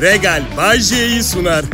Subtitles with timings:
[0.00, 1.64] Regal Bajje'yi sunar.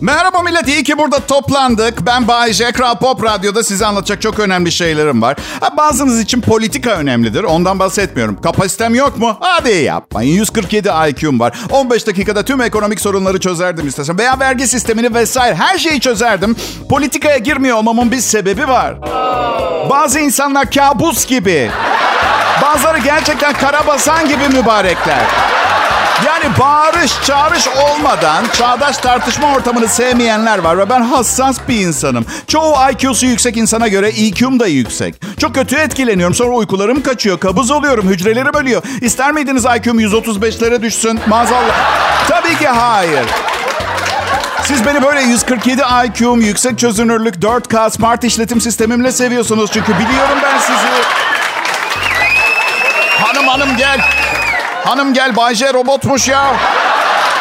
[0.00, 2.06] Merhaba millet, iyi ki burada toplandık.
[2.06, 5.36] Ben Bayece, Kral Pop Radyo'da size anlatacak çok önemli şeylerim var.
[5.60, 8.40] Ha, bazınız için politika önemlidir, ondan bahsetmiyorum.
[8.40, 9.36] Kapasitem yok mu?
[9.40, 10.30] Hadi yapmayın.
[10.34, 11.58] 147 IQ'm var.
[11.70, 14.18] 15 dakikada tüm ekonomik sorunları çözerdim istesem.
[14.18, 16.56] Veya vergi sistemini vesaire her şeyi çözerdim.
[16.90, 18.94] Politikaya girmiyor olmamın bir sebebi var.
[19.90, 21.70] Bazı insanlar kabus gibi.
[22.62, 25.22] Bazıları gerçekten karabasan gibi mübarekler.
[26.26, 32.26] Yani bağırış, çağrış olmadan çağdaş tartışma ortamını sevmeyenler var ve ben hassas bir insanım.
[32.48, 35.14] Çoğu IQ'su yüksek insana göre IQ'm da yüksek.
[35.38, 36.34] Çok kötü etkileniyorum.
[36.34, 37.40] Sonra uykularım kaçıyor.
[37.40, 38.08] Kabız oluyorum.
[38.08, 38.82] Hücrelerim ölüyor.
[39.00, 41.20] İster miydiniz IQ'm 135'lere düşsün?
[41.26, 41.74] Maazallah.
[42.28, 43.24] Tabii ki hayır.
[44.64, 49.70] Siz beni böyle 147 IQ'm, yüksek çözünürlük, 4K smart işletim sistemimle seviyorsunuz.
[49.72, 50.88] Çünkü biliyorum ben sizi.
[53.24, 54.00] Hanım hanım gel.
[54.84, 56.56] Hanım gel Bayce robotmuş ya.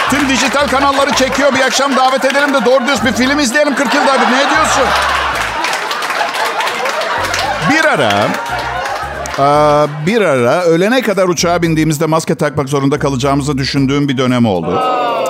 [0.09, 1.53] Tüm dijital kanalları çekiyor.
[1.53, 4.35] Bir akşam davet edelim de doğru düz bir film izleyelim 40 yılda bir.
[4.35, 4.83] Ne diyorsun?
[7.69, 8.27] Bir ara
[9.39, 14.81] Aa, bir ara ölene kadar uçağa bindiğimizde maske takmak zorunda kalacağımızı düşündüğüm bir dönem oldu.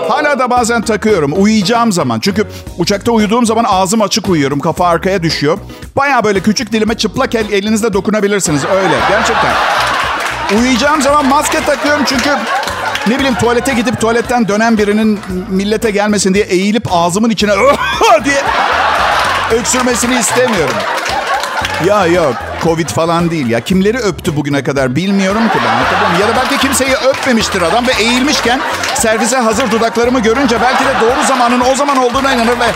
[0.10, 1.34] Hala da bazen takıyorum.
[1.36, 2.20] Uyuyacağım zaman.
[2.20, 4.60] Çünkü uçakta uyuduğum zaman ağzım açık uyuyorum.
[4.60, 5.58] Kafa arkaya düşüyor.
[5.96, 8.66] Baya böyle küçük dilime çıplak el, elinizle dokunabilirsiniz.
[8.66, 8.96] Öyle.
[9.10, 9.54] Gerçekten.
[10.60, 12.30] Uyuyacağım zaman maske takıyorum çünkü
[13.08, 17.52] ne bileyim tuvalete gidip tuvaletten dönen birinin millete gelmesin diye eğilip ağzımın içine
[18.26, 18.42] diye
[19.52, 20.76] öksürmesini istemiyorum.
[21.86, 23.60] Ya yok Covid falan değil ya.
[23.60, 26.20] Kimleri öptü bugüne kadar bilmiyorum ki ben.
[26.20, 28.60] Ya da belki kimseyi öpmemiştir adam ve eğilmişken
[28.96, 32.72] servise hazır dudaklarımı görünce belki de doğru zamanın o zaman olduğuna inanır ve...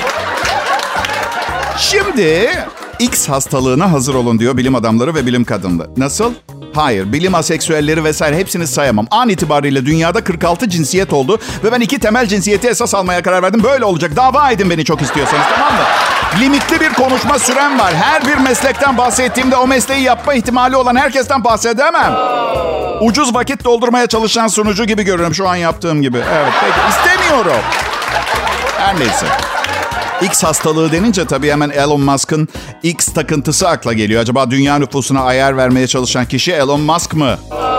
[1.77, 2.51] Şimdi
[2.99, 5.89] X hastalığına hazır olun diyor bilim adamları ve bilim kadınları.
[5.97, 6.33] Nasıl?
[6.77, 9.07] Hayır, bilim aseksüelleri vesaire hepsini sayamam.
[9.11, 13.63] An itibariyle dünyada 46 cinsiyet oldu ve ben iki temel cinsiyeti esas almaya karar verdim.
[13.63, 14.15] Böyle olacak.
[14.15, 15.79] Dava edin beni çok istiyorsanız tamam mı?
[16.39, 17.93] Limitli bir konuşma sürem var.
[17.95, 22.15] Her bir meslekten bahsettiğimde o mesleği yapma ihtimali olan herkesten bahsedemem.
[23.01, 26.17] Ucuz vakit doldurmaya çalışan sunucu gibi görünüyorum şu an yaptığım gibi.
[26.17, 26.89] Evet, peki.
[26.89, 27.61] istemiyorum.
[28.77, 29.25] Her neyse.
[30.21, 32.47] X hastalığı denince tabii hemen Elon Musk'ın
[32.83, 34.21] X takıntısı akla geliyor.
[34.21, 37.37] Acaba dünya nüfusuna ayar vermeye çalışan kişi Elon Musk mı?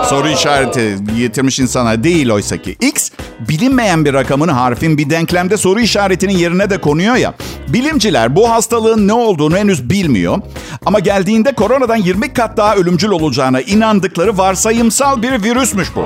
[0.09, 2.77] Soru işareti getirmiş insana değil oysa ki.
[2.81, 7.33] X bilinmeyen bir rakamın harfin bir denklemde soru işaretinin yerine de konuyor ya.
[7.67, 10.37] Bilimciler bu hastalığın ne olduğunu henüz bilmiyor.
[10.85, 16.05] Ama geldiğinde koronadan 20 kat daha ölümcül olacağına inandıkları varsayımsal bir virüsmüş bu.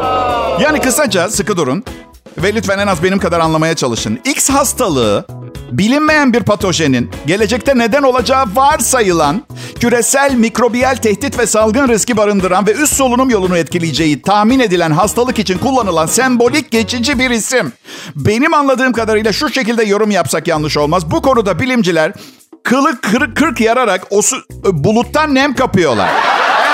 [0.63, 1.83] Yani kısaca sıkı durun
[2.37, 4.19] ve lütfen en az benim kadar anlamaya çalışın.
[4.25, 5.25] X hastalığı
[5.71, 9.43] bilinmeyen bir patojenin gelecekte neden olacağı varsayılan
[9.79, 15.39] küresel mikrobiyal tehdit ve salgın riski barındıran ve üst solunum yolunu etkileyeceği tahmin edilen hastalık
[15.39, 17.73] için kullanılan sembolik geçici bir isim.
[18.15, 21.11] Benim anladığım kadarıyla şu şekilde yorum yapsak yanlış olmaz.
[21.11, 22.13] Bu konuda bilimciler
[22.63, 26.09] kılı kırık kırk yararak o su, buluttan nem kapıyorlar.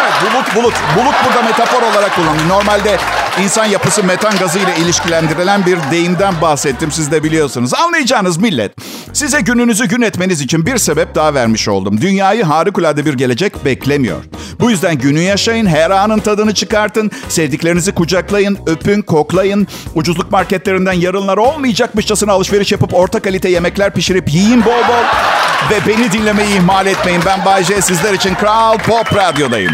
[0.01, 0.73] Evet bulut bulut.
[0.95, 2.49] Bulut burada metafor olarak kullanılıyor.
[2.49, 2.97] Normalde
[3.43, 6.91] insan yapısı metan gazı ile ilişkilendirilen bir deyimden bahsettim.
[6.91, 7.73] Siz de biliyorsunuz.
[7.73, 8.71] Anlayacağınız millet.
[9.13, 12.01] Size gününüzü gün etmeniz için bir sebep daha vermiş oldum.
[12.01, 14.23] Dünyayı harikulade bir gelecek beklemiyor.
[14.59, 19.67] Bu yüzden günü yaşayın, her anın tadını çıkartın, sevdiklerinizi kucaklayın, öpün, koklayın.
[19.95, 25.05] Ucuzluk marketlerinden yarınlar olmayacakmışçasına alışveriş yapıp orta kalite yemekler pişirip yiyin bol bol.
[25.71, 27.21] Ve beni dinlemeyi ihmal etmeyin.
[27.25, 29.73] Ben Bay J sizler için Kral Pop Radyo'dayım.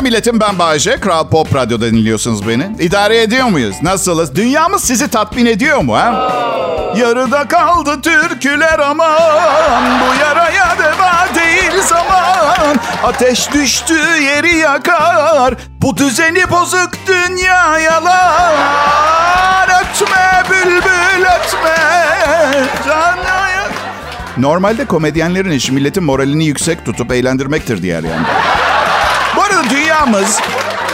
[0.00, 1.00] Ne haber milletim ben Bayece.
[1.00, 2.70] Kral Pop Radyo'da dinliyorsunuz beni.
[2.78, 3.76] İdare ediyor muyuz?
[3.82, 4.34] Nasılız?
[4.34, 6.32] Dünyamız sizi tatmin ediyor mu ha?
[6.96, 16.50] Yarıda kaldı türküler aman Bu yaraya deva değil zaman Ateş düştü yeri yakar Bu düzeni
[16.50, 21.76] bozuk dünya yalan Ötme bülbül ötme
[22.86, 23.68] Canaya
[24.38, 28.28] Normalde komedyenlerin işi milletin moralini yüksek tutup eğlendirmektir diğer yanda.
[29.90, 30.40] Dünyamız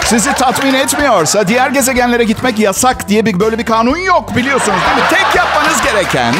[0.04, 4.96] sizi tatmin etmiyorsa diğer gezegenlere gitmek yasak diye bir böyle bir kanun yok biliyorsunuz değil
[4.96, 5.02] mi?
[5.10, 6.34] Tek yapmanız gereken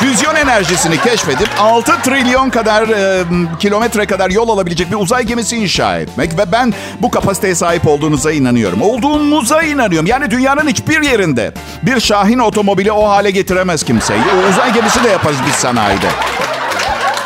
[0.00, 3.24] füzyon enerjisini keşfedip 6 trilyon kadar e,
[3.60, 8.32] kilometre kadar yol alabilecek bir uzay gemisi inşa etmek ve ben bu kapasiteye sahip olduğunuza
[8.32, 8.82] inanıyorum.
[8.82, 10.06] Olduğumuza inanıyorum.
[10.06, 14.20] Yani dünyanın hiçbir yerinde bir Şahin otomobili o hale getiremez kimseyi.
[14.50, 16.08] Uzay gemisi de yaparız biz sanayide.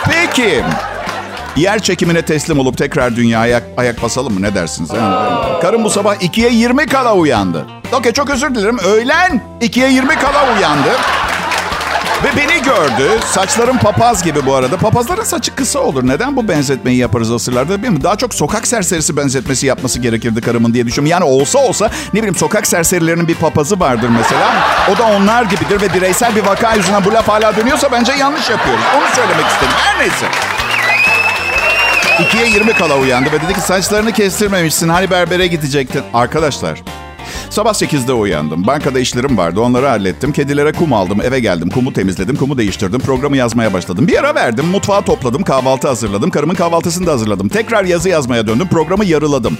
[0.04, 0.64] Peki
[1.56, 4.90] Yer çekimine teslim olup tekrar dünyaya ayak basalım mı ne dersiniz?
[4.90, 5.58] Ha?
[5.62, 7.66] Karım bu sabah 2'ye 20 kala uyandı.
[7.92, 8.78] Okey çok özür dilerim.
[8.78, 10.88] Öğlen 2'ye 20 kala uyandı.
[12.24, 13.20] Ve beni gördü.
[13.26, 14.76] Saçlarım papaz gibi bu arada.
[14.76, 16.06] Papazların saçı kısa olur.
[16.06, 18.02] Neden bu benzetmeyi yaparız asırlarda bilmiyorum.
[18.02, 21.10] Daha çok sokak serserisi benzetmesi yapması gerekirdi karımın diye düşünüyorum.
[21.10, 24.54] Yani olsa olsa ne bileyim sokak serserilerinin bir papazı vardır mesela.
[24.94, 28.50] O da onlar gibidir ve bireysel bir vaka yüzünden bu laf hala dönüyorsa bence yanlış
[28.50, 28.84] yapıyoruz.
[28.96, 29.72] Onu söylemek istedim.
[29.76, 30.26] Her neyse.
[32.20, 34.88] İkiye 20 kala uyandı ve dedi ki saçlarını kestirmemişsin.
[34.88, 36.02] Hani berbere gidecektin.
[36.14, 36.82] Arkadaşlar
[37.50, 38.66] Sabah 8'de uyandım.
[38.66, 39.60] Bankada işlerim vardı.
[39.60, 40.32] Onları hallettim.
[40.32, 41.20] Kedilere kum aldım.
[41.22, 41.70] Eve geldim.
[41.70, 42.36] Kumu temizledim.
[42.36, 43.00] Kumu değiştirdim.
[43.00, 44.08] Programı yazmaya başladım.
[44.08, 44.66] Bir ara verdim.
[44.66, 45.42] Mutfağı topladım.
[45.42, 46.30] Kahvaltı hazırladım.
[46.30, 47.48] Karımın kahvaltısını da hazırladım.
[47.48, 48.68] Tekrar yazı yazmaya döndüm.
[48.68, 49.58] Programı yarıladım.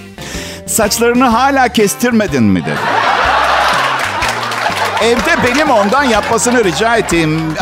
[0.65, 3.16] Saçlarını hala kestirmedin mi dedi.
[5.01, 7.55] Evde benim ondan yapmasını rica ettiğim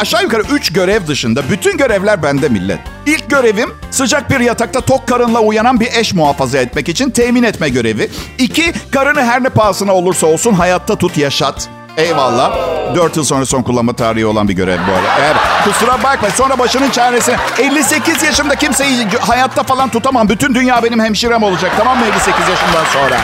[0.00, 2.78] aşağı yukarı 3 görev dışında bütün görevler bende millet.
[3.06, 7.68] İlk görevim sıcak bir yatakta tok karınla uyanan bir eş muhafaza etmek için temin etme
[7.68, 8.10] görevi.
[8.38, 11.68] İki, karını her ne pahasına olursa olsun hayatta tut yaşat.
[11.96, 12.52] Eyvallah.
[12.94, 15.20] 4 yıl sonra son kullanma tarihi olan bir görev bu arada.
[15.20, 20.28] Eğer kusura bakma sonra başının çaresine 58 yaşımda kimseyi hayatta falan tutamam.
[20.28, 23.20] Bütün dünya benim hemşirem olacak tamam mı 58 yaşından sonra?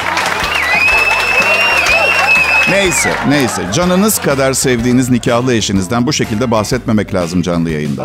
[2.70, 3.62] Neyse, neyse.
[3.74, 8.04] Canınız kadar sevdiğiniz nikahlı eşinizden bu şekilde bahsetmemek lazım canlı yayında.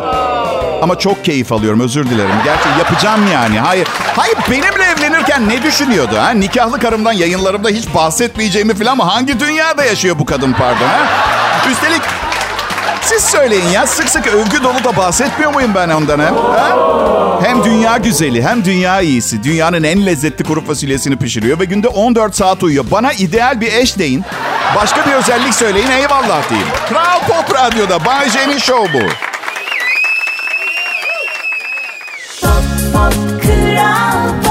[0.81, 2.35] Ama çok keyif alıyorum, özür dilerim.
[2.45, 3.59] Gerçi yapacağım yani.
[3.59, 6.15] Hayır, hayır benimle evlenirken ne düşünüyordu?
[6.17, 6.29] Ha?
[6.29, 10.85] Nikahlı karımdan yayınlarımda hiç bahsetmeyeceğimi falan ama hangi dünyada yaşıyor bu kadın pardon?
[10.87, 10.99] Ha?
[11.71, 12.01] Üstelik
[13.01, 16.35] siz söyleyin ya sık sık övgü dolu da bahsetmiyor muyum ben ondan hem?
[16.35, 16.77] Ha?
[17.43, 19.43] Hem dünya güzeli hem dünya iyisi.
[19.43, 22.85] Dünyanın en lezzetli kuru fasulyesini pişiriyor ve günde 14 saat uyuyor.
[22.91, 24.23] Bana ideal bir eş deyin.
[24.75, 26.69] Başka bir özellik söyleyin eyvallah diyeyim.
[26.89, 29.07] Kral Pop Radyo'da Bay J'nin show bu.
[32.41, 32.63] Pop,
[32.93, 34.44] pop, kral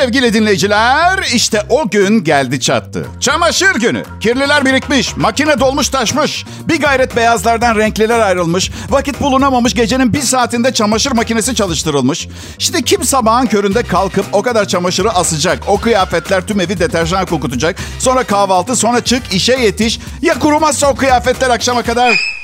[0.00, 3.06] Sevgili dinleyiciler, işte o gün geldi çattı.
[3.20, 4.02] Çamaşır günü.
[4.20, 6.44] Kirliler birikmiş, makine dolmuş taşmış.
[6.68, 8.70] Bir gayret beyazlardan renkliler ayrılmış.
[8.90, 12.28] Vakit bulunamamış, gecenin bir saatinde çamaşır makinesi çalıştırılmış.
[12.58, 15.58] İşte kim sabahın köründe kalkıp o kadar çamaşırı asacak.
[15.66, 17.76] O kıyafetler tüm evi deterjan kokutacak.
[17.98, 20.00] Sonra kahvaltı, sonra çık, işe yetiş.
[20.22, 22.37] Ya kurumazsa o kıyafetler akşama kadar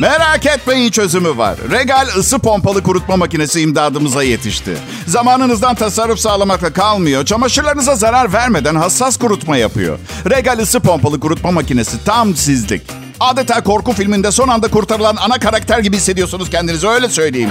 [0.00, 1.56] Merak etmeyin çözümü var.
[1.70, 4.76] Regal ısı pompalı kurutma makinesi imdadımıza yetişti.
[5.06, 7.24] Zamanınızdan tasarruf sağlamakla kalmıyor.
[7.24, 9.98] Çamaşırlarınıza zarar vermeden hassas kurutma yapıyor.
[10.30, 12.82] Regal ısı pompalı kurutma makinesi tam sizlik.
[13.20, 17.50] Adeta korku filminde son anda kurtarılan ana karakter gibi hissediyorsunuz kendinizi öyle söyleyeyim.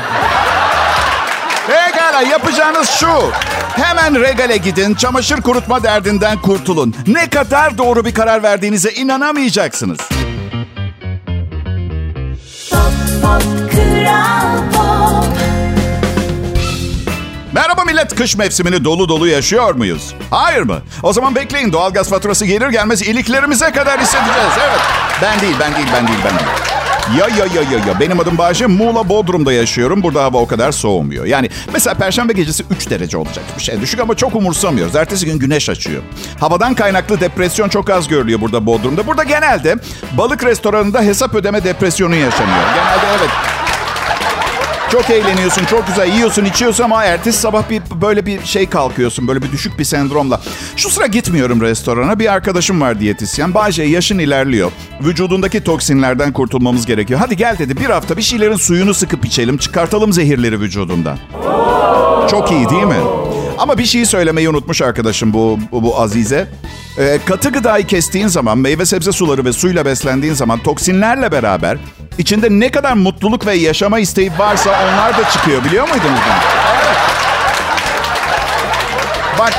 [1.70, 3.32] Regal'a yapacağınız şu.
[3.76, 6.96] Hemen Regal'e gidin, çamaşır kurutma derdinden kurtulun.
[7.08, 10.00] Ne kadar doğru bir karar verdiğinize inanamayacaksınız.
[17.54, 20.14] Merhaba millet, kış mevsimini dolu dolu yaşıyor muyuz?
[20.32, 20.82] Hayır mı?
[21.04, 24.54] O zaman bekleyin, doğalgaz faturası gelir gelmez iliklerimize kadar hissedeceğiz.
[24.68, 24.80] Evet,
[25.22, 26.50] ben değil, ben değil, ben değil, ben değil.
[27.12, 28.00] Ya ya ya ya ya.
[28.00, 28.66] Benim adım Bayce.
[28.66, 30.04] Muğla Bodrum'da yaşıyorum.
[30.04, 31.26] Burada hava o kadar soğumuyor.
[31.26, 33.44] Yani mesela perşembe gecesi 3 derece olacak.
[33.58, 34.96] Bir şey düşük ama çok umursamıyoruz.
[34.96, 36.04] Ertesi gün güneş açıyor.
[36.40, 39.08] Havadan kaynaklı depresyon çok az görülüyor burada Bodrum'da.
[39.08, 39.76] Burada genelde
[40.18, 42.64] balık restoranında hesap ödeme depresyonu yaşanıyor.
[42.76, 43.30] Genelde evet
[44.94, 49.28] çok eğleniyorsun, çok güzel yiyorsun, içiyorsun ama ertesi sabah bir böyle bir şey kalkıyorsun.
[49.28, 50.42] Böyle bir düşük bir sendromla.
[50.76, 52.20] Şu sıra gitmiyorum restorana.
[52.20, 53.54] Bir arkadaşım var diyetisyen.
[53.54, 54.72] Bayce yaşın ilerliyor.
[55.02, 57.20] Vücudundaki toksinlerden kurtulmamız gerekiyor.
[57.20, 59.58] Hadi gel dedi bir hafta bir şeylerin suyunu sıkıp içelim.
[59.58, 61.18] Çıkartalım zehirleri vücudundan.
[62.32, 63.33] Çok iyi değil mi?
[63.58, 66.48] Ama bir şeyi söylemeyi unutmuş arkadaşım bu, bu, bu Azize.
[66.98, 71.78] Ee, katı gıdayı kestiğin zaman, meyve sebze suları ve suyla beslendiğin zaman toksinlerle beraber
[72.18, 75.64] içinde ne kadar mutluluk ve yaşama isteği varsa onlar da çıkıyor.
[75.64, 76.20] Biliyor muydunuz.
[79.40, 79.54] Bak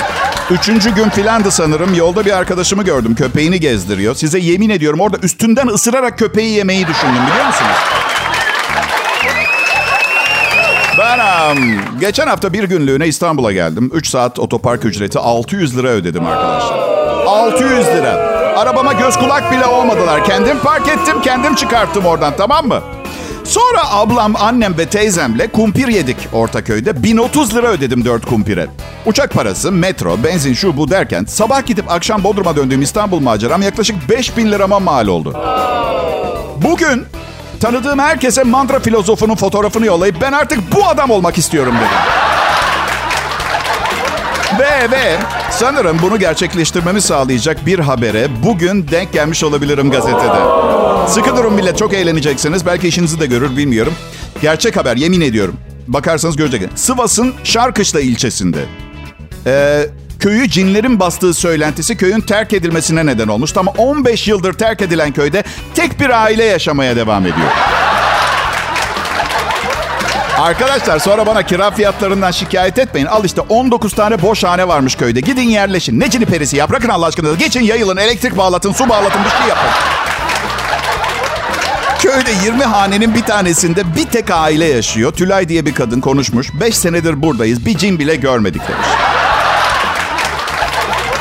[0.50, 1.94] Üçüncü gün filandı sanırım.
[1.94, 3.14] Yolda bir arkadaşımı gördüm.
[3.14, 4.14] Köpeğini gezdiriyor.
[4.14, 7.76] Size yemin ediyorum orada üstünden ısırarak köpeği yemeyi düşündüm biliyor musunuz?
[11.14, 13.90] Um, geçen hafta bir günlüğüne İstanbul'a geldim.
[13.94, 16.78] 3 saat otopark ücreti 600 lira ödedim arkadaşlar.
[17.26, 18.12] 600 lira.
[18.56, 20.24] Arabama göz kulak bile olmadılar.
[20.24, 22.80] Kendim park ettim, kendim çıkarttım oradan tamam mı?
[23.44, 27.02] Sonra ablam, annem ve teyzemle kumpir yedik Ortaköy'de.
[27.02, 28.66] 1030 lira ödedim 4 kumpire.
[29.06, 34.08] Uçak parası, metro, benzin şu bu derken sabah gidip akşam Bodrum'a döndüğüm İstanbul maceram yaklaşık
[34.08, 35.34] 5000 lirama mal oldu.
[36.62, 37.06] Bugün
[37.60, 41.88] tanıdığım herkese mantra filozofunun fotoğrafını yollayıp ben artık bu adam olmak istiyorum dedim.
[44.58, 45.16] ve ve
[45.50, 50.38] sanırım bunu gerçekleştirmemi sağlayacak bir habere bugün denk gelmiş olabilirim gazetede.
[51.08, 52.66] Sıkı durun millet çok eğleneceksiniz.
[52.66, 53.92] Belki işinizi de görür bilmiyorum.
[54.42, 55.56] Gerçek haber yemin ediyorum.
[55.86, 56.80] Bakarsanız göreceksiniz.
[56.80, 58.58] Sivas'ın Şarkışla ilçesinde.
[59.46, 59.86] Ee,
[60.24, 63.56] köyü cinlerin bastığı söylentisi köyün terk edilmesine neden olmuş.
[63.56, 67.48] Ama 15 yıldır terk edilen köyde tek bir aile yaşamaya devam ediyor.
[70.38, 73.06] Arkadaşlar sonra bana kira fiyatlarından şikayet etmeyin.
[73.06, 75.20] Al işte 19 tane boş hane varmış köyde.
[75.20, 76.00] Gidin yerleşin.
[76.00, 76.68] Ne cini perisi ya?
[76.68, 77.34] Bırakın Allah aşkına.
[77.34, 79.70] Geçin yayılın, elektrik bağlatın, su bağlatın, bir şey yapın.
[81.98, 85.12] Köyde 20 hanenin bir tanesinde bir tek aile yaşıyor.
[85.12, 86.48] Tülay diye bir kadın konuşmuş.
[86.60, 87.66] 5 senedir buradayız.
[87.66, 88.86] Bir cin bile görmedik demiş.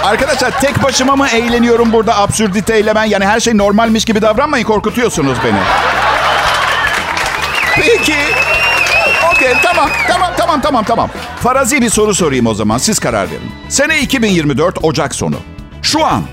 [0.03, 3.03] Arkadaşlar tek başıma mı eğleniyorum burada absürditeyle ben?
[3.03, 5.57] Yani her şey normalmiş gibi davranmayın korkutuyorsunuz beni.
[7.75, 8.15] Peki.
[9.33, 11.09] Okey tamam tamam tamam tamam tamam.
[11.43, 13.51] Farazi bir soru sorayım o zaman siz karar verin.
[13.69, 15.35] Sene 2024 Ocak sonu.
[15.81, 16.23] Şu an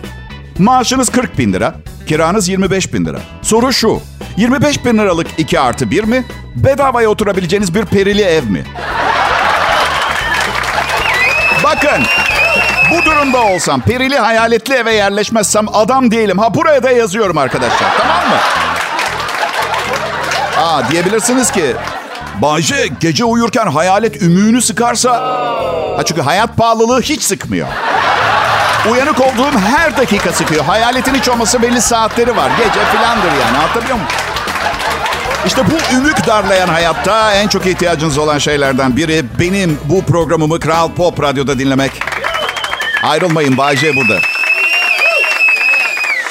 [0.58, 1.74] maaşınız 40 bin lira,
[2.06, 3.18] kiranız 25 bin lira.
[3.42, 4.00] Soru şu.
[4.36, 6.24] 25 bin liralık 2 artı 1 mi?
[6.56, 8.64] Bedavaya oturabileceğiniz bir perili ev mi?
[11.64, 12.02] Bakın
[12.90, 16.38] bu durumda olsam, perili hayaletli eve yerleşmezsem adam değilim.
[16.38, 18.36] Ha buraya da yazıyorum arkadaşlar tamam mı?
[20.58, 21.76] Aa diyebilirsiniz ki
[22.42, 25.12] Bayce gece uyurken hayalet ümüğünü sıkarsa...
[25.96, 27.68] Ha çünkü hayat pahalılığı hiç sıkmıyor.
[28.90, 30.64] Uyanık olduğum her dakika sıkıyor.
[30.64, 32.50] Hayaletin hiç olması belli saatleri var.
[32.58, 34.10] Gece filandır yani anlatabiliyor muyum?
[35.46, 40.92] İşte bu ümük darlayan hayatta en çok ihtiyacınız olan şeylerden biri benim bu programımı Kral
[40.92, 41.92] Pop Radyo'da dinlemek.
[43.02, 44.18] Ayrılmayın Bayce burada.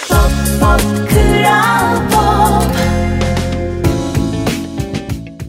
[0.10, 2.72] Pop, pop, Kral Pop.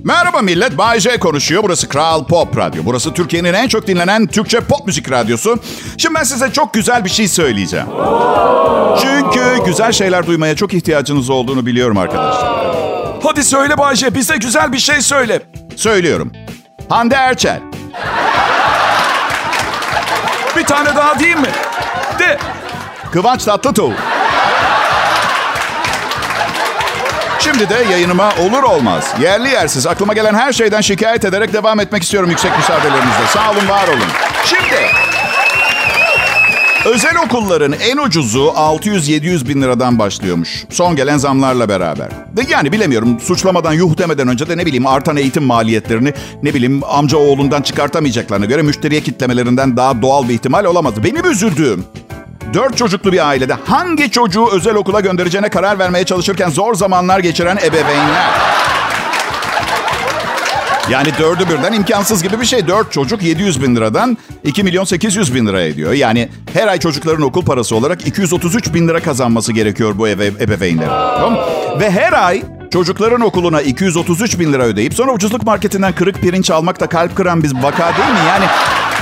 [0.04, 1.62] Merhaba millet, Bay J konuşuyor.
[1.62, 2.82] Burası Kral Pop Radyo.
[2.84, 5.58] Burası Türkiye'nin en çok dinlenen Türkçe pop müzik radyosu.
[5.98, 7.86] Şimdi ben size çok güzel bir şey söyleyeceğim.
[9.02, 12.76] Çünkü güzel şeyler duymaya çok ihtiyacınız olduğunu biliyorum arkadaşlar.
[13.22, 15.40] Hadi söyle Bayce bize güzel bir şey söyle.
[15.76, 16.32] Söylüyorum.
[16.88, 17.60] Hande Erçel.
[21.00, 21.48] Daha değil mi?
[22.18, 22.38] De.
[23.12, 23.92] Kıvanç Tatlıtuğ.
[27.38, 32.02] Şimdi de yayınıma olur olmaz, yerli yersiz aklıma gelen her şeyden şikayet ederek devam etmek
[32.02, 33.26] istiyorum yüksek müsaadelerinizle.
[33.32, 34.08] Sağ olun, var olun.
[34.44, 34.90] Şimdi,
[36.84, 40.64] özel okulların en ucuzu 600-700 bin liradan başlıyormuş.
[40.70, 42.08] Son gelen zamlarla beraber.
[42.36, 46.80] Ve yani bilemiyorum, suçlamadan yuh demeden önce de ne bileyim artan eğitim maliyetlerini ne bileyim
[46.88, 51.04] amca oğlundan çıkartamayacaklarına göre müşteriye kitlemelerinden daha doğal bir ihtimal olamaz.
[51.04, 51.84] Benim üzüldüğüm
[52.54, 57.56] Dört çocuklu bir ailede hangi çocuğu özel okula göndereceğine karar vermeye çalışırken zor zamanlar geçiren
[57.56, 58.30] ebeveynler.
[60.90, 62.68] Yani dördü birden imkansız gibi bir şey.
[62.68, 65.92] Dört çocuk 700 bin liradan 2 milyon 800 bin lira ediyor.
[65.92, 70.88] Yani her ay çocukların okul parası olarak 233 bin lira kazanması gerekiyor bu ebe ebeveynlerin.
[70.88, 71.38] Tamam?
[71.80, 72.42] Ve her ay
[72.72, 77.42] çocukların okuluna 233 bin lira ödeyip sonra ucuzluk marketinden kırık pirinç almak da kalp kıran
[77.42, 78.28] bir vaka değil mi?
[78.28, 78.44] Yani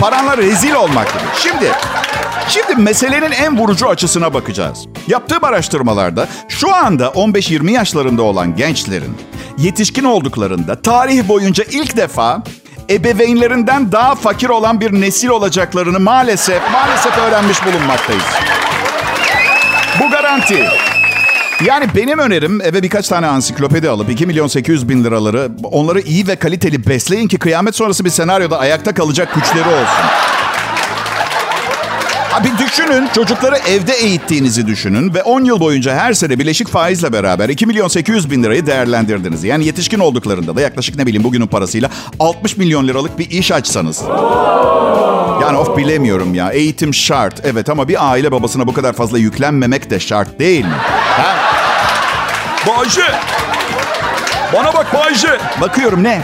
[0.00, 1.23] paranla rezil olmak gibi.
[1.43, 1.73] Şimdi
[2.49, 4.87] Şimdi meselenin en vurucu açısına bakacağız.
[5.09, 9.17] Yaptığım araştırmalarda şu anda 15-20 yaşlarında olan gençlerin
[9.59, 12.43] yetişkin olduklarında tarih boyunca ilk defa
[12.90, 18.25] ebeveynlerinden daha fakir olan bir nesil olacaklarını maalesef maalesef öğrenmiş bulunmaktayız.
[20.00, 20.64] Bu garanti.
[21.65, 26.27] Yani benim önerim eve birkaç tane ansiklopedi alıp 2 milyon 800 bin liraları onları iyi
[26.27, 30.05] ve kaliteli besleyin ki kıyamet sonrası bir senaryoda ayakta kalacak güçleri olsun.
[32.31, 37.12] Ha bir düşünün çocukları evde eğittiğinizi düşünün ve 10 yıl boyunca her sene bileşik faizle
[37.12, 39.45] beraber 2 milyon 800 bin lirayı değerlendirdiniz.
[39.45, 44.03] Yani yetişkin olduklarında da yaklaşık ne bileyim bugünün parasıyla 60 milyon liralık bir iş açsanız.
[45.43, 49.91] Yani of bilemiyorum ya eğitim şart evet ama bir aile babasına bu kadar fazla yüklenmemek
[49.91, 50.77] de şart değil mi?
[51.17, 51.48] Ha?
[52.68, 53.02] Bayce.
[54.52, 55.38] Bana bak Bayce.
[55.60, 56.22] Bakıyorum ne?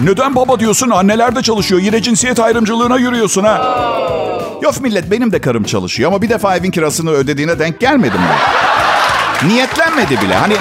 [0.00, 0.90] Neden baba diyorsun?
[0.90, 1.80] Anneler de çalışıyor.
[1.80, 3.62] Yine cinsiyet ayrımcılığına yürüyorsun ha.
[4.62, 9.48] Yok millet benim de karım çalışıyor ama bir defa evin kirasını ödediğine denk gelmedim ben.
[9.48, 10.34] Niyetlenmedi bile.
[10.34, 10.54] Hani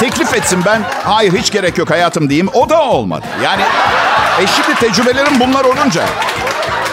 [0.00, 3.26] teklif etsin ben hayır hiç gerek yok hayatım diyeyim o da olmadı.
[3.44, 3.62] Yani
[4.42, 6.02] e şimdi tecrübelerim bunlar olunca.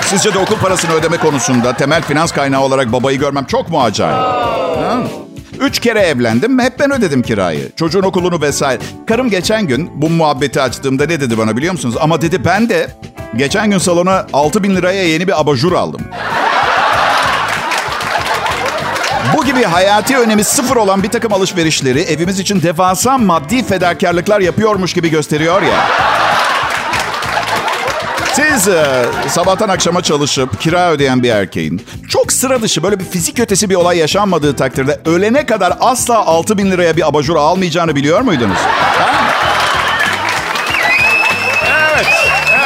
[0.09, 4.17] Sizce de okul parasını ödeme konusunda temel finans kaynağı olarak babayı görmem çok mu acayip?
[4.17, 4.97] Ha?
[5.59, 6.59] Üç kere evlendim.
[6.59, 7.71] Hep ben ödedim kirayı.
[7.75, 8.81] Çocuğun okulunu vesaire.
[9.07, 11.95] Karım geçen gün bu muhabbeti açtığımda ne dedi bana biliyor musunuz?
[11.99, 12.89] Ama dedi ben de
[13.35, 16.01] geçen gün salona 6 bin liraya yeni bir abajur aldım.
[19.37, 24.93] Bu gibi hayati önemi sıfır olan bir takım alışverişleri evimiz için devasa maddi fedakarlıklar yapıyormuş
[24.93, 26.08] gibi gösteriyor ya.
[28.33, 33.39] Siz e, sabahtan akşama çalışıp kira ödeyen bir erkeğin çok sıra dışı böyle bir fizik
[33.39, 38.21] ötesi bir olay yaşanmadığı takdirde ölene kadar asla 6 bin liraya bir abajur almayacağını biliyor
[38.21, 38.57] muydunuz?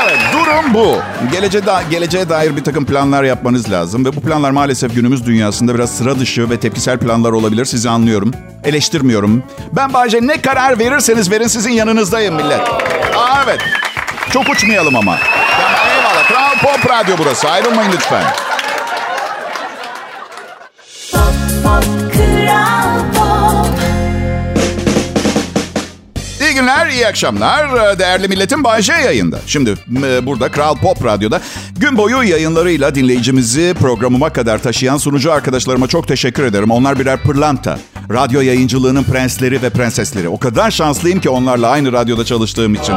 [0.06, 0.20] Evet.
[0.34, 0.98] Durum bu.
[1.32, 4.06] Geleceğe, da, geleceğe dair bir takım planlar yapmanız lazım.
[4.06, 7.66] Ve bu planlar maalesef günümüz dünyasında biraz sıra dışı ve tepkisel planlar olabilir.
[7.66, 8.32] Sizi anlıyorum.
[8.64, 9.44] Eleştirmiyorum.
[9.72, 12.62] Ben Bayce ne karar verirseniz verin sizin yanınızdayım millet.
[13.16, 13.60] Aa, evet.
[14.34, 15.18] Çok uçmayalım ama.
[16.28, 17.50] Kral Pop Radyo burası.
[17.50, 18.24] Ayrılmayın lütfen.
[26.64, 28.00] Günler, iyi akşamlar.
[28.00, 29.40] Değerli milletin Bayce yayında.
[29.48, 31.42] Şimdi e, burada Kral Pop Radyo'da
[31.78, 36.72] gün boyu yayınlarıyla dinleyicimizi programıma kadar taşıyan sunucu arkadaşlarıma çok teşekkür ederim.
[36.72, 37.80] Onlar birer pırlanta.
[38.12, 40.30] Radyo yayıncılığının prensleri ve prensesleri.
[40.30, 42.96] O kadar şanslıyım ki onlarla aynı radyoda çalıştığım için.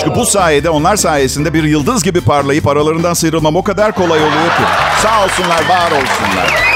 [0.00, 4.48] Çünkü bu sayede onlar sayesinde bir yıldız gibi parlayıp aralarından sıyrılmam o kadar kolay oluyor
[4.48, 4.62] ki.
[5.02, 6.75] Sağ olsunlar, var olsunlar.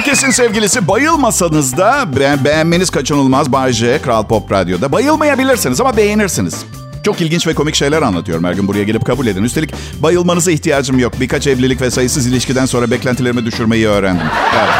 [0.00, 4.92] Herkesin sevgilisi bayılmasanız da be- beğenmeniz kaçınılmaz Bay J, Kral Pop Radyo'da.
[4.92, 6.64] Bayılmayabilirsiniz ama beğenirsiniz.
[7.04, 9.44] Çok ilginç ve komik şeyler anlatıyorum her gün buraya gelip kabul edin.
[9.44, 11.12] Üstelik bayılmanıza ihtiyacım yok.
[11.20, 14.26] Birkaç evlilik ve sayısız ilişkiden sonra beklentilerimi düşürmeyi öğrendim.
[14.58, 14.74] Evet.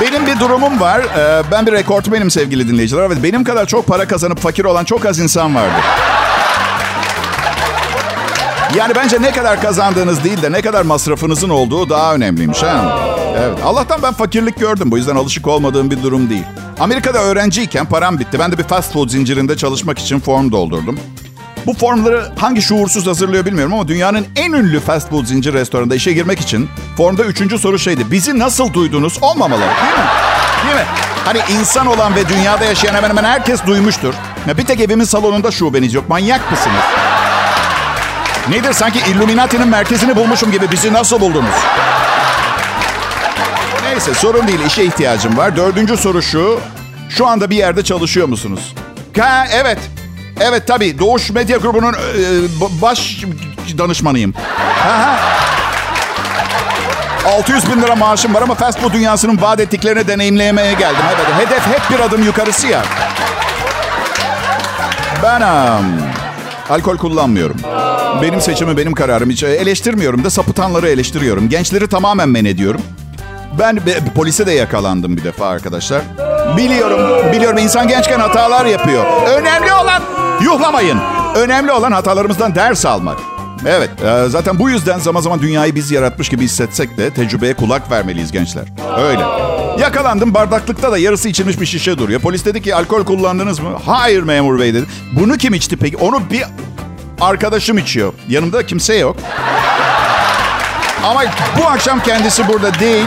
[0.00, 1.00] Benim bir durumum var.
[1.00, 3.02] Ee, Ben bir rekortmenim sevgili dinleyiciler.
[3.02, 5.74] Evet, benim kadar çok para kazanıp fakir olan çok az insan vardı.
[8.76, 12.62] Yani bence ne kadar kazandığınız değil de ne kadar masrafınızın olduğu daha önemliymiş.
[12.62, 12.98] Ha?
[13.38, 13.58] Evet.
[13.64, 14.90] Allah'tan ben fakirlik gördüm.
[14.90, 16.44] Bu yüzden alışık olmadığım bir durum değil.
[16.80, 18.38] Amerika'da öğrenciyken param bitti.
[18.38, 20.98] Ben de bir fast food zincirinde çalışmak için form doldurdum.
[21.66, 26.12] Bu formları hangi şuursuz hazırlıyor bilmiyorum ama dünyanın en ünlü fast food zincir restoranında işe
[26.12, 28.10] girmek için formda üçüncü soru şeydi.
[28.10, 29.18] Bizi nasıl duydunuz?
[29.20, 29.60] Olmamalı.
[29.60, 30.04] Değil mi?
[30.66, 30.86] Değil mi?
[31.24, 34.14] Hani insan olan ve dünyada yaşayan hemen hemen herkes duymuştur.
[34.48, 36.08] Ya bir tek evimin salonunda şubeniz yok.
[36.08, 37.03] Manyak mısınız?
[38.48, 41.54] Nedir sanki Illuminati'nin merkezini bulmuşum gibi bizi nasıl buldunuz?
[43.84, 45.56] Neyse sorun değil işe ihtiyacım var.
[45.56, 46.60] Dördüncü soru şu.
[47.10, 48.74] Şu anda bir yerde çalışıyor musunuz?
[49.20, 49.78] Ha evet.
[50.40, 51.96] Evet tabii Doğuş Medya Grubu'nun e,
[52.82, 53.24] baş
[53.78, 54.34] danışmanıyım.
[54.84, 55.18] Aha.
[57.26, 61.02] 600 bin lira maaşım var ama fast food dünyasının vaat ettiklerini deneyimlemeye geldim.
[61.14, 62.82] Evet, hedef hep bir adım yukarısı ya.
[65.22, 65.84] Ben um,
[66.70, 67.56] alkol kullanmıyorum.
[68.22, 69.30] Benim seçimi benim kararım.
[69.30, 71.48] Hiç eleştirmiyorum da sapıtanları eleştiriyorum.
[71.48, 72.80] Gençleri tamamen men ediyorum.
[73.58, 76.02] Ben be- polise de yakalandım bir defa arkadaşlar.
[76.56, 79.04] Biliyorum, biliyorum insan gençken hatalar yapıyor.
[79.26, 80.02] Önemli olan
[80.42, 80.98] yuhlamayın.
[81.34, 83.18] Önemli olan hatalarımızdan ders almak.
[83.66, 87.90] Evet, e, zaten bu yüzden zaman zaman dünyayı biz yaratmış gibi hissetsek de tecrübeye kulak
[87.90, 88.64] vermeliyiz gençler.
[88.98, 89.22] Öyle.
[89.78, 92.20] Yakalandım bardaklıkta da yarısı içilmiş bir şişe duruyor.
[92.20, 93.78] Polis dedi ki alkol kullandınız mı?
[93.86, 94.86] Hayır memur bey dedi.
[95.12, 95.96] Bunu kim içti peki?
[95.96, 96.44] Onu bir
[97.20, 98.12] arkadaşım içiyor.
[98.28, 99.16] Yanımda kimse yok.
[101.04, 101.22] Ama
[101.58, 103.06] bu akşam kendisi burada değil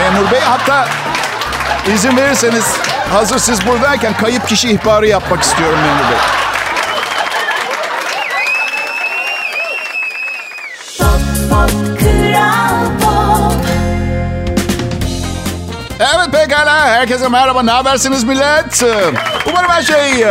[0.00, 0.40] memur bey.
[0.40, 0.88] Hatta
[1.94, 2.76] izin verirseniz
[3.12, 6.41] hazır siz buradayken kayıp kişi ihbarı yapmak istiyorum memur bey.
[17.02, 17.62] Herkese merhaba.
[17.62, 18.82] Ne habersiniz millet?
[19.50, 20.26] Umarım her şey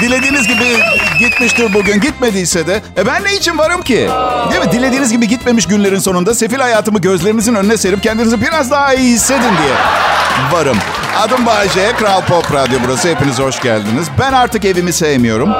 [0.00, 0.78] dilediğiniz gibi
[1.18, 2.00] gitmiştir bugün.
[2.00, 4.08] Gitmediyse de e ben ne için varım ki?
[4.50, 4.72] Değil mi?
[4.72, 9.40] Dilediğiniz gibi gitmemiş günlerin sonunda sefil hayatımı gözlerinizin önüne serip kendinizi biraz daha iyi hissedin
[9.40, 9.74] diye
[10.52, 10.76] varım.
[11.18, 13.08] Adım Bayce, Kral Pop Radyo burası.
[13.08, 14.06] Hepiniz hoş geldiniz.
[14.20, 15.52] Ben artık evimi sevmiyorum.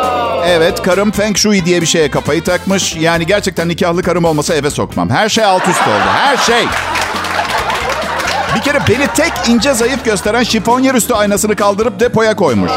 [0.47, 2.97] Evet, karım Feng Shui diye bir şeye kafayı takmış.
[2.97, 5.11] Yani gerçekten nikahlı karım olmasa eve sokmam.
[5.11, 6.11] Her şey alt üst oldu.
[6.17, 6.67] Her şey.
[8.57, 12.71] Bir kere beni tek ince zayıf gösteren şifonyer üstü aynasını kaldırıp depoya koymuş.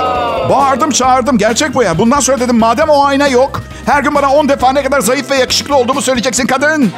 [0.50, 1.98] Bağırdım çağırdım gerçek bu yani.
[1.98, 3.62] Bundan sonra dedim madem o ayna yok.
[3.86, 6.92] Her gün bana 10 defa ne kadar zayıf ve yakışıklı olduğumu söyleyeceksin kadın.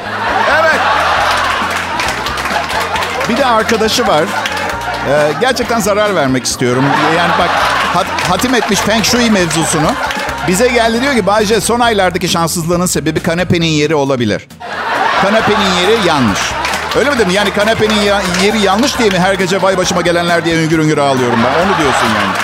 [0.62, 0.80] Evet.
[3.30, 4.24] Bir de arkadaşı var.
[5.10, 6.86] Ee, gerçekten zarar vermek istiyorum.
[7.18, 7.50] Yani bak
[7.94, 9.92] hat- hatim etmiş Feng Shui mevzusunu.
[10.48, 14.48] Bize geldi diyor ki Bayce son aylardaki şanssızlığının sebebi kanepenin yeri olabilir.
[15.22, 16.40] Kanepenin yeri yanlış.
[16.98, 17.30] Öyle mi dedim?
[17.30, 20.98] Yani kanepenin ya- yeri yanlış diye mi her gece vay başıma gelenler diye üngür üngür
[20.98, 21.66] ağlıyorum ben?
[21.68, 22.36] Onu diyorsun yani.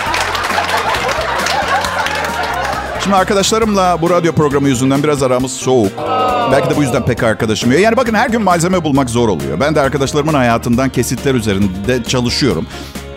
[3.03, 5.91] Şimdi arkadaşlarımla bu radyo programı yüzünden biraz aramız soğuk.
[6.51, 7.81] Belki de bu yüzden pek arkadaşım yok.
[7.81, 9.59] Yani bakın her gün malzeme bulmak zor oluyor.
[9.59, 12.67] Ben de arkadaşlarımın hayatından kesitler üzerinde çalışıyorum.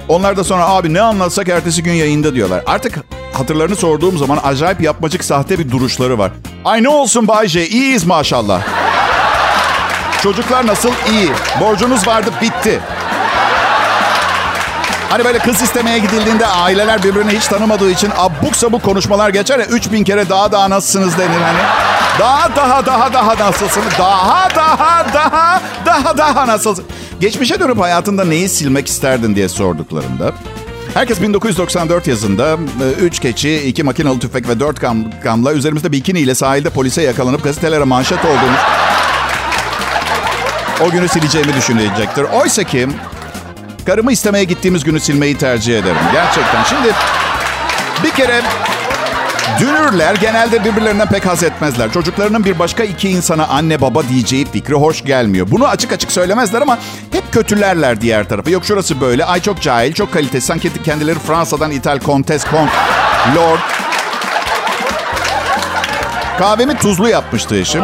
[0.08, 2.62] Onlar da sonra abi ne anlatsak ertesi gün yayında diyorlar.
[2.66, 2.94] Artık
[3.32, 6.30] hatırlarını sorduğum zaman acayip yapmacık sahte bir duruşları var.
[6.64, 8.62] Ay ne olsun Bayce iyiyiz maşallah.
[10.22, 10.90] Çocuklar nasıl?
[11.12, 11.30] İyi.
[11.60, 12.80] Borcunuz vardı bitti.
[15.10, 19.64] Hani böyle kız istemeye gidildiğinde aileler birbirini hiç tanımadığı için abuk sabuk konuşmalar geçer ya
[19.64, 21.58] 3000 kere daha daha nasılsınız denir hani.
[22.18, 23.98] Daha daha daha daha nasılsınız?
[23.98, 26.84] Daha daha daha daha daha nasılsın?
[27.20, 30.32] Geçmişe dönüp hayatında neyi silmek isterdin diye sorduklarında
[30.94, 32.56] Herkes 1994 yazında
[33.00, 37.44] 3 keçi, 2 makinalı tüfek ve 4 kam, kamla üzerimizde bikini ile sahilde polise yakalanıp
[37.44, 38.60] gazetelere manşet olduğumuz
[40.86, 42.22] o günü sileceğimi düşünecektir.
[42.22, 42.88] Oysa ki
[43.86, 45.96] karımı istemeye gittiğimiz günü silmeyi tercih ederim.
[46.12, 46.64] Gerçekten.
[46.64, 46.94] Şimdi
[48.04, 48.42] bir kere
[49.60, 51.92] dünürler genelde birbirlerinden pek haz etmezler.
[51.92, 55.46] Çocuklarının bir başka iki insana anne baba diyeceği fikri hoş gelmiyor.
[55.50, 56.78] Bunu açık açık söylemezler ama
[57.12, 58.50] hep kötülerler diğer tarafı.
[58.50, 59.24] Yok şurası böyle.
[59.24, 60.46] Ay çok cahil, çok kalitesiz.
[60.46, 62.70] Sanki kendileri Fransa'dan İtal Kontes, Kont,
[63.36, 63.58] Lord.
[66.38, 67.82] Kahvemi tuzlu yapmıştı eşim.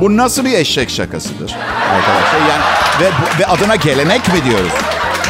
[0.00, 1.56] Bu nasıl bir eşek şakasıdır
[1.94, 2.40] arkadaşlar?
[2.50, 2.62] Yani
[3.00, 4.72] ve, ve adına gelenek mi diyoruz?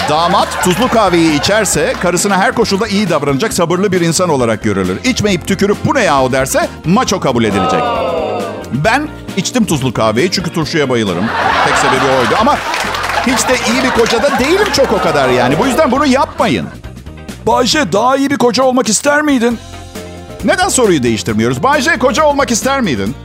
[0.09, 5.05] Damat tuzlu kahveyi içerse karısına her koşulda iyi davranacak sabırlı bir insan olarak görülür.
[5.05, 7.83] İçmeyip tükürüp bu ne yahu derse maço kabul edilecek.
[8.73, 11.25] Ben içtim tuzlu kahveyi çünkü turşuya bayılırım.
[11.67, 12.57] Tek sebebi oydu ama
[13.27, 15.59] hiç de iyi bir koca da değilim çok o kadar yani.
[15.59, 16.67] Bu yüzden bunu yapmayın.
[17.47, 19.59] Bayşe daha iyi bir koca olmak ister miydin?
[20.45, 21.63] Neden soruyu değiştirmiyoruz?
[21.63, 23.17] Bayce koca olmak ister miydin?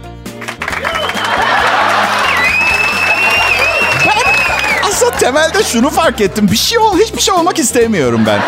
[5.19, 6.51] Temelde şunu fark ettim.
[6.51, 8.39] Bir şey ol, hiçbir şey olmak istemiyorum ben.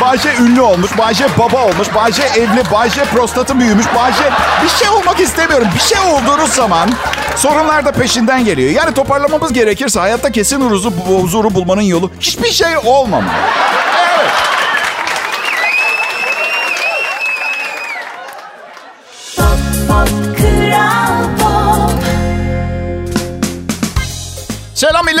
[0.00, 4.30] Bayce ünlü olmuş, Bayce baba olmuş, Bayce evli, Bayce prostatı büyümüş, Bayce
[4.64, 5.68] bir şey olmak istemiyorum.
[5.74, 6.90] Bir şey olduğunuz zaman
[7.36, 8.70] sorunlar da peşinden geliyor.
[8.70, 13.30] Yani toparlamamız gerekirse hayatta kesin huruzu, huzuru bulmanın yolu hiçbir şey olmama.
[13.98, 14.13] Evet.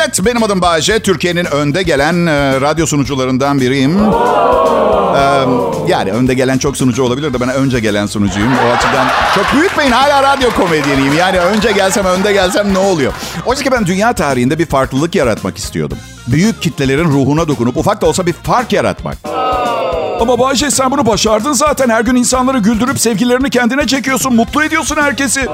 [0.04, 0.24] Millet.
[0.24, 1.00] Benim adım Bayece.
[1.00, 3.98] Türkiye'nin önde gelen e, radyo sunucularından biriyim.
[5.14, 5.22] E,
[5.88, 8.52] yani önde gelen çok sunucu olabilir de ben önce gelen sunucuyum.
[8.52, 9.90] O açıdan çok büyütmeyin.
[9.90, 11.14] Hala radyo komedyeniyim.
[11.18, 13.12] Yani önce gelsem önde gelsem ne oluyor?
[13.46, 15.98] Oysa ki ben dünya tarihinde bir farklılık yaratmak istiyordum.
[16.26, 19.16] Büyük kitlelerin ruhuna dokunup ufak da olsa bir fark yaratmak.
[20.20, 21.88] Ama Bayşe sen bunu başardın zaten.
[21.88, 24.34] Her gün insanları güldürüp sevgilerini kendine çekiyorsun.
[24.34, 25.46] Mutlu ediyorsun herkesi.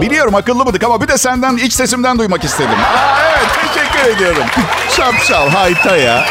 [0.00, 2.70] Biliyorum akıllı mıdık ama bir de senden iç sesimden duymak istedim.
[2.94, 4.44] Aa, evet teşekkür ediyorum.
[4.96, 6.26] Şapşal hayta ya.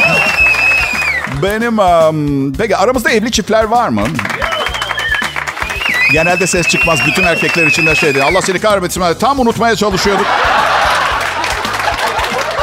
[1.44, 4.02] Benim um, peki aramızda evli çiftler var mı?
[6.14, 7.00] Genelde ses çıkmaz.
[7.08, 8.24] Bütün erkekler içinde şeydi.
[8.24, 9.04] Allah seni kahretsin.
[9.20, 10.26] Tam unutmaya çalışıyorduk.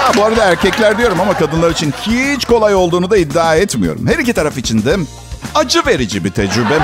[0.07, 4.07] Ha, bu arada erkekler diyorum ama kadınlar için hiç kolay olduğunu da iddia etmiyorum.
[4.09, 4.97] Her iki taraf için de
[5.55, 6.75] acı verici bir tecrübe.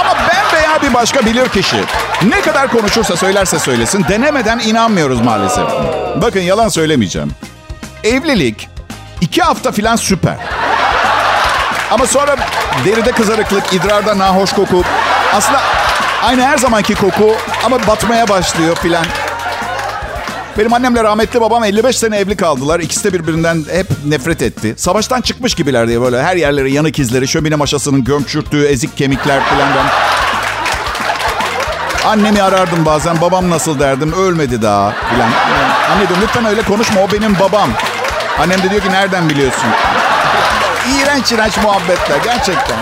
[0.00, 1.76] Ama ben veya bir başka bilir kişi
[2.22, 5.64] ne kadar konuşursa söylerse söylesin denemeden inanmıyoruz maalesef.
[6.22, 7.30] Bakın yalan söylemeyeceğim.
[8.04, 8.68] Evlilik
[9.20, 10.36] iki hafta filan süper.
[11.90, 12.36] Ama sonra
[12.84, 14.82] deride kızarıklık, idrarda nahoş koku.
[15.34, 15.60] Aslında
[16.22, 19.04] aynı her zamanki koku ama batmaya başlıyor filan.
[20.58, 22.80] Benim annemle rahmetli babam 55 sene evli kaldılar.
[22.80, 24.74] İkisi de birbirinden hep nefret etti.
[24.76, 29.68] Savaştan çıkmış gibiler diye böyle her yerleri yanık izleri, şömine maşasının gömçürttüğü ezik kemikler falan.
[32.04, 33.20] Annemi arardım bazen.
[33.20, 34.12] Babam nasıl derdim.
[34.12, 35.30] Ölmedi daha filan.
[35.90, 37.00] Anne diyorum lütfen öyle konuşma.
[37.00, 37.70] O benim babam.
[38.38, 39.68] Annem de diyor ki nereden biliyorsun?
[40.96, 42.76] İğrenç iğrenç muhabbetler gerçekten.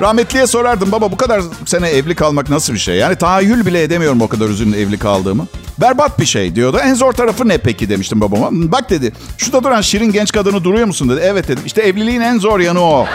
[0.00, 2.96] Rahmetliye sorardım baba bu kadar sene evli kalmak nasıl bir şey?
[2.96, 5.46] Yani tahayyül bile edemiyorum o kadar uzun evli kaldığımı.
[5.82, 6.80] Berbat bir şey diyordu.
[6.84, 8.48] En zor tarafı ne peki demiştim babama.
[8.52, 11.20] Bak dedi şurada duran şirin genç kadını duruyor musun dedi.
[11.24, 11.62] Evet dedim.
[11.66, 13.06] İşte evliliğin en zor yanı o.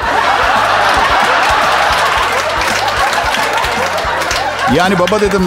[4.75, 5.41] Yani baba dedim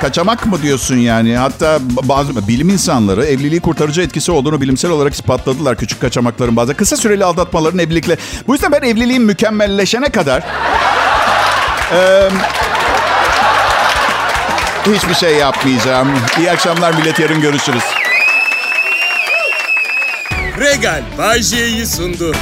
[0.00, 1.36] kaçamak mı diyorsun yani?
[1.36, 6.74] Hatta bazı bilim insanları evliliği kurtarıcı etkisi olduğunu bilimsel olarak ispatladılar küçük kaçamakların bazı.
[6.74, 8.16] Kısa süreli aldatmaların evlilikle.
[8.46, 10.42] Bu yüzden ben evliliğin mükemmelleşene kadar
[11.92, 12.28] e,
[14.92, 16.08] hiçbir şey yapmayacağım.
[16.38, 17.84] İyi akşamlar millet yarın görüşürüz.
[20.60, 21.42] Regal Bay
[21.86, 22.34] sundu.